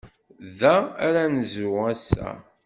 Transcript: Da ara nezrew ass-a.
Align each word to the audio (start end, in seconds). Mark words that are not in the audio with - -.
Da 0.59 0.75
ara 1.07 1.23
nezrew 1.33 1.75
ass-a. 1.91 2.29